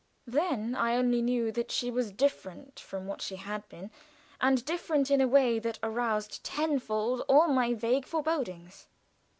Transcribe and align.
Then, 0.25 0.73
I 0.73 0.95
only 0.95 1.21
knew 1.21 1.51
that 1.51 1.69
she 1.69 1.91
was 1.91 2.11
different 2.11 2.79
from 2.79 3.05
what 3.05 3.21
she 3.21 3.35
had 3.35 3.69
been, 3.69 3.91
and 4.41 4.65
different 4.65 5.11
in 5.11 5.21
a 5.21 5.27
way 5.27 5.59
that 5.59 5.77
aroused 5.83 6.43
tenfold 6.43 7.21
all 7.29 7.49
my 7.49 7.75
vague 7.75 8.07
forebodings. 8.07 8.87